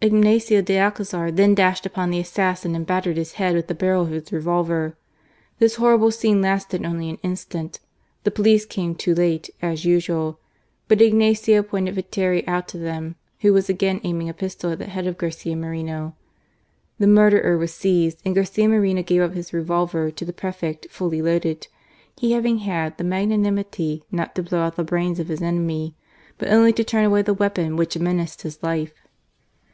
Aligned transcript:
Ignazio 0.00 0.62
de 0.62 0.78
Alcazar 0.78 1.30
then 1.30 1.54
dashed 1.54 1.84
upon 1.84 2.08
the 2.08 2.18
assassin, 2.18 2.74
and 2.74 2.86
battered 2.86 3.18
his 3.18 3.32
head 3.32 3.52
THE 3.54 3.58
ASSASSIN 3.58 3.76
VITERI. 3.76 3.96
175 3.98 4.40
with 4.40 4.48
the 4.48 4.54
barrel 4.54 4.72
of 4.72 4.72
his 4.72 4.96
revolver. 4.96 4.96
This 5.58 5.76
horrible 5.76 6.10
scene 6.10 6.40
lasted 6.40 6.86
only 6.86 7.10
an 7.10 7.18
instant— 7.22 7.80
the 8.24 8.30
police 8.30 8.64
came 8.64 8.94
too 8.94 9.14
late, 9.14 9.50
as 9.60 9.84
usual; 9.84 10.40
but 10.88 11.02
Ignazio 11.02 11.62
pointed 11.62 11.96
Viteri 11.96 12.48
out 12.48 12.66
to 12.68 12.78
them, 12.78 13.16
who 13.42 13.52
was 13.52 13.68
again 13.68 14.00
aiming 14.04 14.30
a 14.30 14.32
pistol 14.32 14.72
at 14.72 14.78
the 14.78 14.86
head 14.86 15.06
of 15.06 15.18
Garcia 15.18 15.54
Moreno. 15.54 16.16
The 16.98 17.06
murderer 17.06 17.58
was 17.58 17.74
seized, 17.74 18.22
and 18.24 18.34
Garcia 18.34 18.70
Moreno 18.70 19.02
gave 19.02 19.20
up 19.20 19.34
his 19.34 19.52
revolver 19.52 20.10
to 20.10 20.24
the 20.24 20.32
prefect 20.32 20.86
fully 20.88 21.20
loaded, 21.20 21.68
he 22.16 22.32
having 22.32 22.60
had 22.60 22.96
the 22.96 23.04
magnanimity 23.04 24.04
not 24.10 24.34
to 24.34 24.42
blow 24.42 24.60
out 24.60 24.76
the 24.76 24.82
brains 24.84 25.20
of 25.20 25.28
his 25.28 25.42
enemy, 25.42 25.94
but 26.38 26.48
only 26.48 26.72
to 26.72 26.84
turn 26.84 27.04
away 27.04 27.20
the 27.20 27.34
weapon 27.34 27.76
which 27.76 27.98
menaced 27.98 28.40
his 28.40 28.62
life. 28.62 28.94